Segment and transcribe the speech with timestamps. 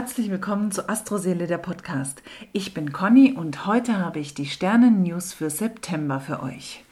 [0.00, 2.22] Herzlich willkommen zu Astroseele der Podcast.
[2.52, 6.84] Ich bin Conny und heute habe ich die Sternen-News für September für euch.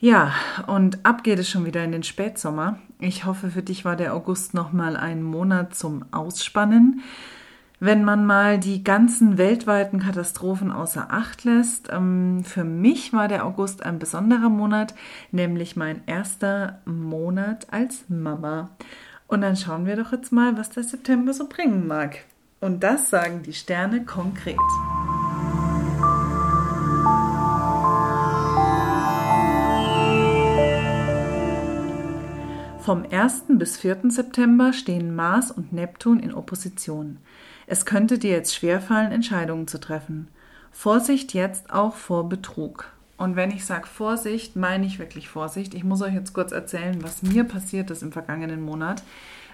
[0.00, 0.32] Ja,
[0.66, 2.78] und ab geht es schon wieder in den Spätsommer.
[3.00, 7.02] Ich hoffe, für dich war der August nochmal ein Monat zum Ausspannen.
[7.80, 13.44] Wenn man mal die ganzen weltweiten Katastrophen außer Acht lässt, ähm, für mich war der
[13.44, 14.94] August ein besonderer Monat,
[15.32, 18.70] nämlich mein erster Monat als Mama.
[19.32, 22.18] Und dann schauen wir doch jetzt mal, was der September so bringen mag.
[22.60, 24.58] Und das sagen die Sterne konkret.
[32.80, 33.44] Vom 1.
[33.48, 34.10] bis 4.
[34.10, 37.16] September stehen Mars und Neptun in Opposition.
[37.66, 40.28] Es könnte dir jetzt schwerfallen, Entscheidungen zu treffen.
[40.72, 42.92] Vorsicht jetzt auch vor Betrug.
[43.22, 45.74] Und wenn ich sage Vorsicht, meine ich wirklich Vorsicht.
[45.74, 49.04] Ich muss euch jetzt kurz erzählen, was mir passiert ist im vergangenen Monat.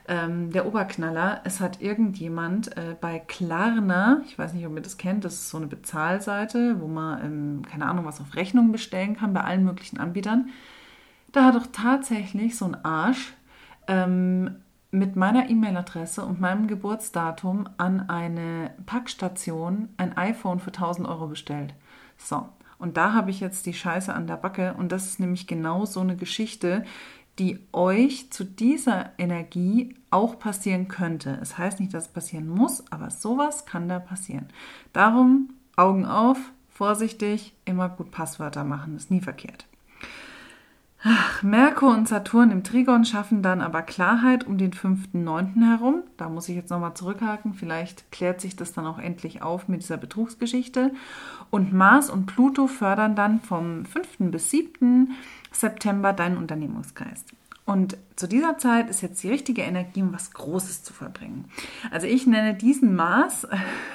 [0.09, 4.97] Ähm, der Oberknaller, es hat irgendjemand äh, bei Klarna, ich weiß nicht, ob ihr das
[4.97, 9.19] kennt, das ist so eine Bezahlseite, wo man, ähm, keine Ahnung, was auf Rechnung bestellen
[9.19, 10.49] kann bei allen möglichen Anbietern.
[11.33, 13.35] Da hat doch tatsächlich so ein Arsch
[13.87, 14.57] ähm,
[14.91, 21.75] mit meiner E-Mail-Adresse und meinem Geburtsdatum an eine Packstation ein iPhone für 1000 Euro bestellt.
[22.17, 22.49] So,
[22.79, 25.85] und da habe ich jetzt die Scheiße an der Backe und das ist nämlich genau
[25.85, 26.85] so eine Geschichte,
[27.39, 31.39] die euch zu dieser Energie auch passieren könnte.
[31.41, 34.49] Es heißt nicht, dass es passieren muss, aber sowas kann da passieren.
[34.93, 39.67] Darum Augen auf, vorsichtig, immer gut Passwörter machen, ist nie verkehrt.
[41.05, 45.65] Ach, Merkur und Saturn im Trigon schaffen dann aber Klarheit um den 5.9.
[45.65, 46.03] herum.
[46.17, 47.55] Da muss ich jetzt nochmal zurückhaken.
[47.55, 50.91] Vielleicht klärt sich das dann auch endlich auf mit dieser Betrugsgeschichte.
[51.51, 54.33] Und Mars und Pluto fördern dann vom 5.
[54.33, 55.15] bis 7.
[55.53, 57.33] September deinen Unternehmungsgeist.
[57.69, 61.51] Und zu dieser Zeit ist jetzt die richtige Energie, um was Großes zu vollbringen.
[61.91, 63.47] Also ich nenne diesen Mars,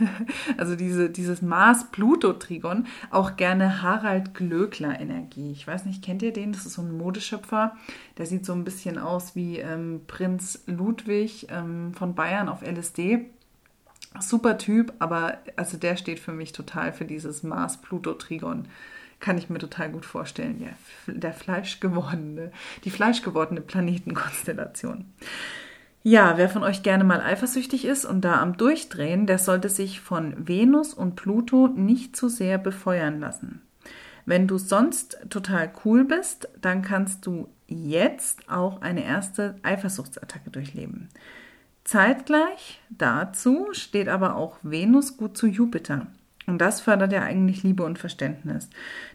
[0.58, 5.52] also diese, dieses Mars-Pluto-Trigon, auch gerne Harald Glöckler-Energie.
[5.54, 6.52] Ich weiß nicht, kennt ihr den?
[6.52, 7.76] Das ist so ein Modeschöpfer.
[8.20, 13.26] Der sieht so ein bisschen aus wie ähm, Prinz Ludwig ähm, von Bayern auf LSD.
[14.20, 18.67] Super Typ, aber also der steht für mich total für dieses Mars-Pluto-Trigon
[19.23, 20.60] kann ich mir total gut vorstellen.
[20.60, 20.67] Ja,
[21.08, 22.52] der fleischgewordene,
[22.84, 25.06] die fleischgewordene Planetenkonstellation.
[26.04, 30.02] Ja, wer von euch gerne mal eifersüchtig ist und da am Durchdrehen, der sollte sich
[30.02, 33.62] von Venus und Pluto nicht zu sehr befeuern lassen.
[34.26, 41.08] Wenn du sonst total cool bist, dann kannst du jetzt auch eine erste Eifersuchtsattacke durchleben.
[41.86, 46.08] Zeitgleich dazu steht aber auch Venus gut zu Jupiter.
[46.45, 48.70] Und das fördert ja eigentlich Liebe und Verständnis.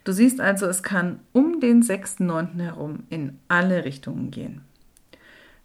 [0.05, 2.61] Du siehst also, es kann um den 6.9.
[2.61, 4.62] herum in alle Richtungen gehen.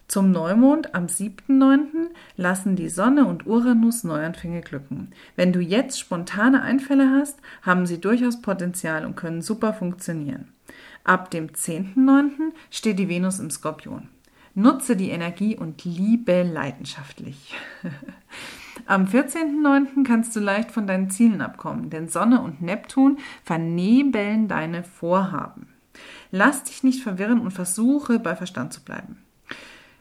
[0.06, 2.10] Zum Neumond am 7.9.
[2.36, 5.10] lassen die Sonne und Uranus Neuanfänge glücken.
[5.34, 10.48] Wenn du jetzt spontane Einfälle hast, haben sie durchaus Potenzial und können super funktionieren.
[11.04, 12.52] Ab dem 10.9.
[12.70, 14.08] steht die Venus im Skorpion.
[14.54, 17.54] Nutze die Energie und liebe leidenschaftlich.
[18.86, 20.04] Am 14.09.
[20.06, 25.68] kannst du leicht von deinen Zielen abkommen, denn Sonne und Neptun vernebeln deine Vorhaben.
[26.30, 29.18] Lass dich nicht verwirren und versuche bei Verstand zu bleiben.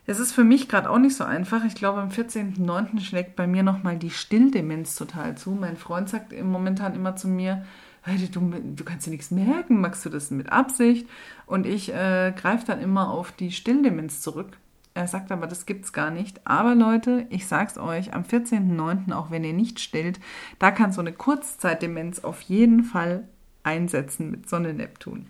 [0.05, 1.63] Es ist für mich gerade auch nicht so einfach.
[1.63, 2.99] Ich glaube, am 14.09.
[2.99, 5.51] schlägt bei mir nochmal die Stilldemenz total zu.
[5.51, 7.65] Mein Freund sagt momentan immer zu mir,
[8.05, 11.07] du, du, kannst dir nichts merken, magst du das mit Absicht?
[11.45, 14.57] Und ich äh, greife dann immer auf die Stilldemenz zurück.
[14.95, 16.45] Er sagt aber, das gibt's gar nicht.
[16.45, 20.19] Aber Leute, ich sag's euch, am 14.09., auch wenn ihr nicht stillt,
[20.59, 23.27] da kann so eine Kurzzeitdemenz auf jeden Fall
[23.63, 25.27] einsetzen mit Sonne Neptun.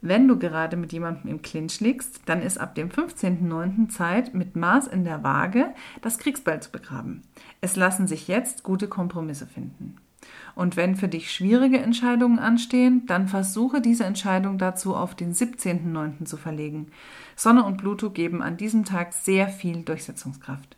[0.00, 3.88] Wenn du gerade mit jemandem im Clinch liegst, dann ist ab dem 15.09.
[3.88, 5.72] Zeit, mit Mars in der Waage
[6.02, 7.22] das Kriegsbeil zu begraben.
[7.62, 9.96] Es lassen sich jetzt gute Kompromisse finden.
[10.54, 16.24] Und wenn für dich schwierige Entscheidungen anstehen, dann versuche diese Entscheidung dazu auf den 17.09.
[16.24, 16.88] zu verlegen.
[17.36, 20.76] Sonne und Pluto geben an diesem Tag sehr viel Durchsetzungskraft.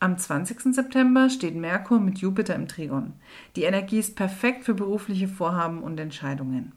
[0.00, 0.74] Am 20.
[0.74, 3.14] September steht Merkur mit Jupiter im Trigon.
[3.56, 6.72] Die Energie ist perfekt für berufliche Vorhaben und Entscheidungen.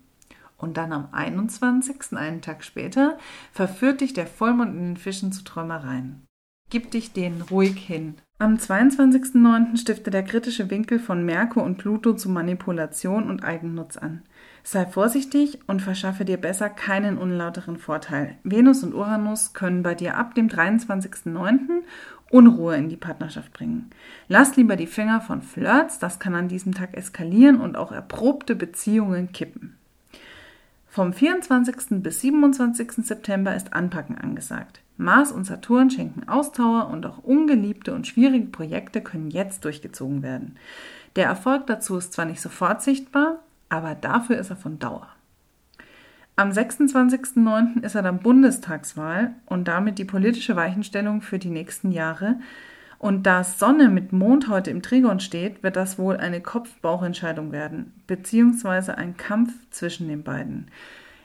[0.57, 3.18] Und dann am 21., einen Tag später,
[3.52, 6.25] verführt dich der Vollmond in den Fischen zu Träumereien.
[6.72, 8.16] Gib dich denen ruhig hin.
[8.42, 9.78] Am 22.09.
[9.78, 14.24] stiftet der kritische Winkel von Merkur und Pluto zu Manipulation und Eigennutz an.
[14.64, 18.40] Sei vorsichtig und verschaffe dir besser keinen unlauteren Vorteil.
[18.44, 21.84] Venus und Uranus können bei dir ab dem 23.09.
[22.32, 23.92] Unruhe in die Partnerschaft bringen.
[24.28, 28.56] Lass lieber die Finger von Flirts, das kann an diesem Tag eskalieren und auch erprobte
[28.56, 29.70] Beziehungen kippen.
[30.94, 32.04] Vom 24.
[32.04, 33.06] bis 27.
[33.06, 34.82] September ist Anpacken angesagt.
[34.98, 40.58] Mars und Saturn schenken Ausdauer und auch ungeliebte und schwierige Projekte können jetzt durchgezogen werden.
[41.16, 43.40] Der Erfolg dazu ist zwar nicht sofort sichtbar,
[43.70, 45.08] aber dafür ist er von Dauer.
[46.36, 47.84] Am 26.09.
[47.84, 52.36] ist er dann Bundestagswahl und damit die politische Weichenstellung für die nächsten Jahre.
[53.01, 57.94] Und da Sonne mit Mond heute im Trigon steht, wird das wohl eine Kopf-Bauch-Entscheidung werden,
[58.06, 60.68] beziehungsweise ein Kampf zwischen den beiden.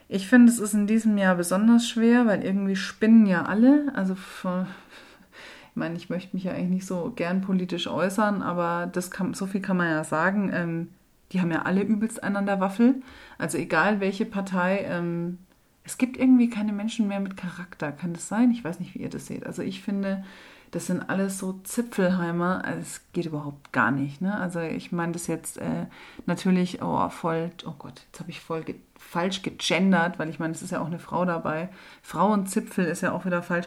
[0.09, 3.93] Ich finde, es ist in diesem Jahr besonders schwer, weil irgendwie spinnen ja alle.
[3.95, 4.15] Also,
[4.45, 9.35] ich meine, ich möchte mich ja eigentlich nicht so gern politisch äußern, aber das kann,
[9.35, 10.51] so viel kann man ja sagen.
[10.55, 10.89] Ähm,
[11.33, 13.03] die haben ja alle übelst einander Waffel.
[13.37, 14.87] Also egal welche Partei.
[14.89, 15.37] Ähm,
[15.85, 17.93] es gibt irgendwie keine Menschen mehr mit Charakter.
[17.93, 18.51] Kann das sein?
[18.51, 19.45] Ich weiß nicht, wie ihr das seht.
[19.45, 20.25] Also ich finde,
[20.71, 22.65] das sind alles so Zipfelheimer.
[22.65, 24.21] Also es geht überhaupt gar nicht.
[24.21, 24.37] Ne?
[24.37, 25.87] Also ich meine das jetzt äh,
[26.27, 30.55] natürlich, oh, voll, oh Gott, jetzt habe ich voll ge falsch gegendert, weil ich meine,
[30.55, 31.69] es ist ja auch eine Frau dabei.
[32.03, 33.67] Frauenzipfel ist ja auch wieder falsch.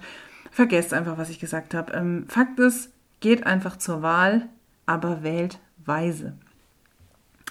[0.51, 1.93] Vergesst einfach, was ich gesagt habe.
[1.93, 4.49] Ähm, Fakt ist, geht einfach zur Wahl,
[4.87, 6.33] aber wählt weise.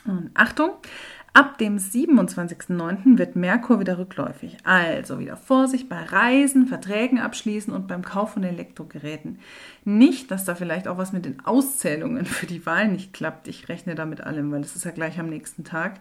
[0.05, 0.71] Und Achtung,
[1.33, 3.19] ab dem 27.09.
[3.19, 4.57] wird Merkur wieder rückläufig.
[4.65, 9.39] Also wieder Vorsicht bei Reisen, Verträgen abschließen und beim Kauf von Elektrogeräten.
[9.85, 13.49] Nicht, dass da vielleicht auch was mit den Auszählungen für die Wahl nicht klappt.
[13.49, 16.01] Ich rechne da mit allem, weil das ist ja gleich am nächsten Tag.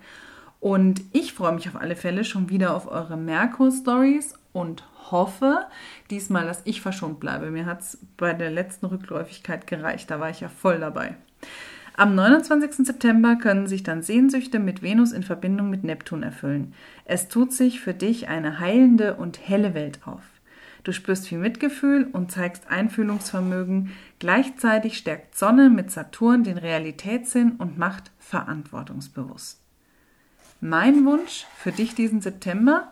[0.60, 5.68] Und ich freue mich auf alle Fälle schon wieder auf eure Merkur-Stories und hoffe
[6.10, 7.52] diesmal, dass ich verschont bleibe.
[7.52, 10.10] Mir hat es bei der letzten Rückläufigkeit gereicht.
[10.10, 11.16] Da war ich ja voll dabei.
[12.00, 12.86] Am 29.
[12.86, 16.76] September können sich dann Sehnsüchte mit Venus in Verbindung mit Neptun erfüllen.
[17.06, 20.22] Es tut sich für dich eine heilende und helle Welt auf.
[20.84, 23.94] Du spürst viel Mitgefühl und zeigst Einfühlungsvermögen.
[24.20, 29.60] Gleichzeitig stärkt Sonne mit Saturn den Realitätssinn und macht verantwortungsbewusst.
[30.62, 32.92] Mein Wunsch für dich diesen September?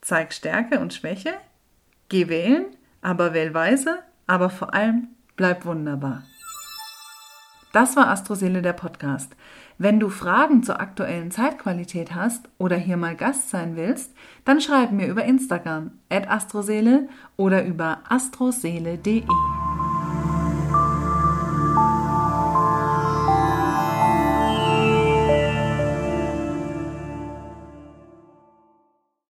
[0.00, 1.34] Zeig Stärke und Schwäche,
[2.08, 2.66] geh wählen,
[3.02, 3.98] aber wähl weise,
[4.28, 6.22] aber vor allem bleib wunderbar.
[7.72, 9.36] Das war Astroseele der Podcast.
[9.76, 14.12] Wenn du Fragen zur aktuellen Zeitqualität hast oder hier mal Gast sein willst,
[14.44, 19.22] dann schreib mir über Instagram at astroseele oder über astroseele.de.